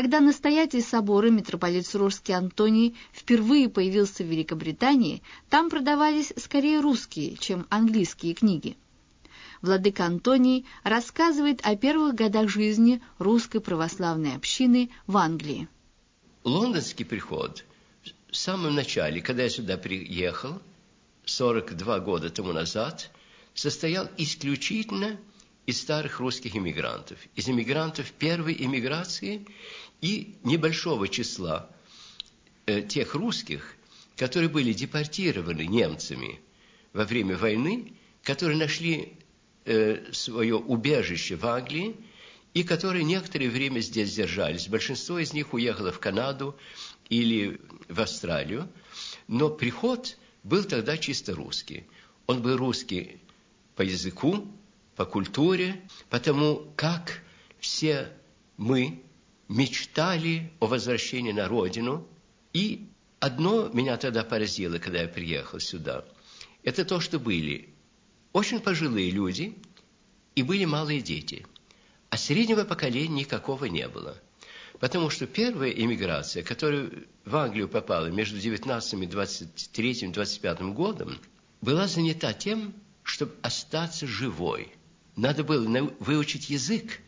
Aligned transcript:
Когда 0.00 0.20
настоятель 0.20 0.80
собора 0.80 1.28
митрополит 1.28 1.86
Сурожский 1.86 2.34
Антоний 2.34 2.96
впервые 3.12 3.68
появился 3.68 4.24
в 4.24 4.28
Великобритании, 4.28 5.22
там 5.50 5.68
продавались 5.68 6.32
скорее 6.38 6.80
русские, 6.80 7.36
чем 7.36 7.66
английские 7.68 8.32
книги. 8.32 8.78
Владыка 9.60 10.06
Антоний 10.06 10.64
рассказывает 10.84 11.60
о 11.64 11.76
первых 11.76 12.14
годах 12.14 12.48
жизни 12.48 13.02
русской 13.18 13.60
православной 13.60 14.36
общины 14.36 14.88
в 15.06 15.18
Англии. 15.18 15.68
Лондонский 16.44 17.04
приход 17.04 17.66
в 18.30 18.36
самом 18.36 18.74
начале, 18.74 19.20
когда 19.20 19.42
я 19.42 19.50
сюда 19.50 19.76
приехал, 19.76 20.62
42 21.26 22.00
года 22.00 22.30
тому 22.30 22.54
назад, 22.54 23.10
состоял 23.52 24.08
исключительно 24.16 25.18
из 25.66 25.80
старых 25.80 26.20
русских 26.20 26.56
иммигрантов, 26.56 27.18
из 27.36 27.48
иммигрантов 27.48 28.10
первой 28.12 28.56
иммиграции 28.58 29.46
и 30.00 30.36
небольшого 30.42 31.08
числа 31.08 31.70
э, 32.66 32.82
тех 32.82 33.14
русских, 33.14 33.76
которые 34.16 34.48
были 34.48 34.72
депортированы 34.72 35.66
немцами 35.66 36.40
во 36.92 37.04
время 37.04 37.36
войны, 37.36 37.92
которые 38.22 38.58
нашли 38.58 39.14
э, 39.64 40.12
свое 40.12 40.56
убежище 40.56 41.36
в 41.36 41.46
Англии 41.46 41.96
и 42.52 42.64
которые 42.64 43.04
некоторое 43.04 43.48
время 43.48 43.80
здесь 43.80 44.14
держались. 44.14 44.68
Большинство 44.68 45.18
из 45.18 45.32
них 45.32 45.54
уехало 45.54 45.92
в 45.92 46.00
Канаду 46.00 46.56
или 47.08 47.60
в 47.88 48.00
Австралию, 48.00 48.68
но 49.28 49.50
приход 49.50 50.16
был 50.42 50.64
тогда 50.64 50.96
чисто 50.96 51.34
русский. 51.34 51.84
Он 52.26 52.42
был 52.42 52.56
русский 52.56 53.20
по 53.76 53.82
языку, 53.82 54.46
по 55.00 55.06
культуре, 55.06 55.80
потому 56.10 56.74
как 56.76 57.22
все 57.58 58.12
мы 58.58 59.02
мечтали 59.48 60.52
о 60.60 60.66
возвращении 60.66 61.32
на 61.32 61.48
родину. 61.48 62.06
И 62.52 62.86
одно 63.18 63.68
меня 63.68 63.96
тогда 63.96 64.24
поразило, 64.24 64.76
когда 64.76 65.00
я 65.00 65.08
приехал 65.08 65.58
сюда. 65.58 66.04
Это 66.64 66.84
то, 66.84 67.00
что 67.00 67.18
были 67.18 67.70
очень 68.34 68.60
пожилые 68.60 69.10
люди 69.10 69.56
и 70.34 70.42
были 70.42 70.66
малые 70.66 71.00
дети. 71.00 71.46
А 72.10 72.18
среднего 72.18 72.64
поколения 72.64 73.22
никакого 73.22 73.64
не 73.64 73.88
было. 73.88 74.18
Потому 74.80 75.08
что 75.08 75.26
первая 75.26 75.70
иммиграция, 75.70 76.42
которая 76.42 76.90
в 77.24 77.36
Англию 77.36 77.70
попала 77.70 78.08
между 78.08 78.38
19 78.38 78.92
и 78.92 79.06
23 79.06 80.08
25 80.08 80.60
годом, 80.74 81.18
была 81.62 81.86
занята 81.86 82.34
тем, 82.34 82.74
чтобы 83.02 83.32
остаться 83.40 84.06
живой– 84.06 84.74
надо 85.20 85.44
было 85.44 85.68
выучить 85.98 86.48
язык, 86.48 87.00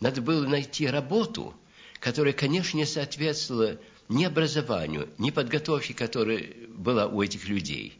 надо 0.00 0.20
было 0.20 0.46
найти 0.46 0.86
работу, 0.86 1.54
которая, 2.00 2.32
конечно, 2.32 2.76
не 2.76 2.86
соответствовала 2.86 3.78
ни 4.08 4.24
образованию, 4.24 5.08
ни 5.18 5.30
подготовке, 5.30 5.94
которая 5.94 6.44
была 6.68 7.06
у 7.06 7.22
этих 7.22 7.46
людей. 7.46 7.96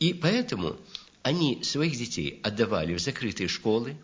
И 0.00 0.12
поэтому 0.12 0.76
они 1.22 1.62
своих 1.62 1.96
детей 1.96 2.40
отдавали 2.42 2.94
в 2.94 2.98
закрытые 2.98 3.46
школы, 3.46 3.96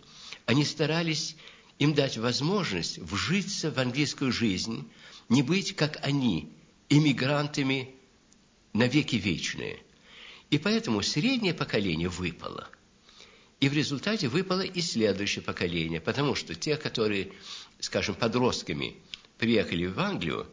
они 0.47 0.65
старались 0.65 1.35
им 1.81 1.93
дать 1.93 2.17
возможность 2.17 2.99
вжиться 2.99 3.73
в 3.73 3.79
английскую 3.79 4.31
жизнь, 4.31 4.89
не 5.29 5.43
быть, 5.43 5.75
как 5.75 5.99
они, 6.07 6.53
иммигрантами 6.89 7.97
на 8.73 8.87
веки 8.87 9.17
вечные. 9.17 9.83
И 10.51 10.59
поэтому 10.59 11.03
среднее 11.03 11.53
поколение 11.53 12.09
выпало– 12.09 12.69
и 13.61 13.69
в 13.69 13.73
результате 13.73 14.29
выпало 14.29 14.61
и 14.61 14.81
следующее 14.81 15.43
поколение, 15.43 16.01
потому 16.01 16.35
что 16.35 16.55
те, 16.55 16.77
которые, 16.77 17.33
скажем, 17.81 18.15
подростками 18.15 18.97
приехали 19.37 19.87
в 19.87 19.99
Англию, 19.99 20.47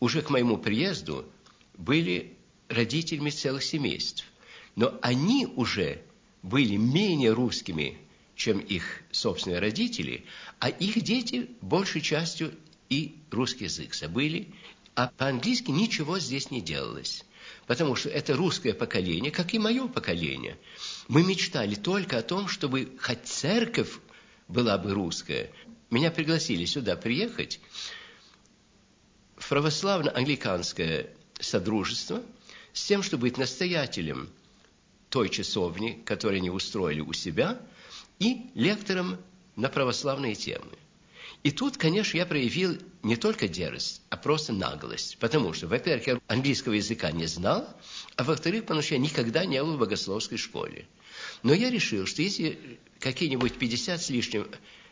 уже 0.00 0.22
к 0.22 0.30
моему 0.30 0.58
приезду 0.58 1.24
были 1.76 2.36
родителями 2.68 3.30
целых 3.30 3.62
семейств. 3.62 4.24
Но 4.74 4.98
они 5.02 5.46
уже 5.46 6.02
были 6.42 6.76
менее 6.76 7.32
русскими, 7.32 7.98
чем 8.34 8.58
их 8.58 9.02
собственные 9.10 9.60
родители, 9.60 10.24
а 10.58 10.68
их 10.68 11.00
дети 11.02 11.48
большей 11.62 12.02
частью 12.02 12.52
и 12.88 13.16
русский 13.30 13.64
язык 13.64 13.94
забыли, 13.94 14.48
а 14.94 15.08
по-английски 15.16 15.70
ничего 15.70 16.18
здесь 16.18 16.50
не 16.50 16.60
делалось. 16.60 17.24
Потому 17.66 17.96
что 17.96 18.08
это 18.08 18.34
русское 18.34 18.74
поколение, 18.74 19.30
как 19.30 19.54
и 19.54 19.58
мое 19.58 19.88
поколение. 19.88 20.58
Мы 21.08 21.22
мечтали 21.22 21.74
только 21.74 22.18
о 22.18 22.22
том, 22.22 22.48
чтобы 22.48 22.96
хоть 23.00 23.24
церковь 23.24 23.98
была 24.48 24.76
бы 24.76 24.92
русская. 24.92 25.50
Меня 25.90 26.10
пригласили 26.10 26.64
сюда 26.64 26.96
приехать 26.96 27.60
православно-англиканское 29.48 31.10
содружество 31.38 32.22
с 32.72 32.84
тем, 32.84 33.02
чтобы 33.02 33.22
быть 33.22 33.38
настоятелем 33.38 34.28
той 35.08 35.28
часовни, 35.28 36.02
которую 36.04 36.38
они 36.38 36.50
устроили 36.50 37.00
у 37.00 37.12
себя, 37.12 37.60
и 38.18 38.50
лектором 38.54 39.18
на 39.54 39.68
православные 39.68 40.34
темы. 40.34 40.72
И 41.42 41.52
тут, 41.52 41.76
конечно, 41.76 42.16
я 42.16 42.26
проявил 42.26 42.76
не 43.04 43.14
только 43.14 43.46
дерзость, 43.46 44.02
а 44.10 44.16
просто 44.16 44.52
наглость. 44.52 45.16
Потому 45.18 45.52
что, 45.52 45.68
во-первых, 45.68 46.06
я 46.08 46.20
английского 46.26 46.72
языка 46.72 47.12
не 47.12 47.26
знал, 47.26 47.68
а 48.16 48.24
во-вторых, 48.24 48.62
потому 48.62 48.82
что 48.82 48.94
я 48.94 49.00
никогда 49.00 49.44
не 49.44 49.62
был 49.62 49.76
в 49.76 49.78
богословской 49.78 50.38
школе. 50.38 50.88
Но 51.42 51.54
я 51.54 51.70
решил, 51.70 52.06
что 52.06 52.22
если 52.22 52.78
какие-нибудь 52.98 53.58
50 53.58 54.00
с 54.00 54.10
лишним 54.10 54.48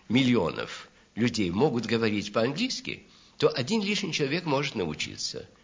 миллионов 0.08 0.88
людей 1.14 1.50
могут 1.50 1.86
говорить 1.86 2.32
по-английски, 2.32 3.04
то 3.38 3.48
один 3.48 3.82
лишний 3.82 4.12
человек 4.12 4.44
может 4.44 4.74
научиться– 4.74 5.48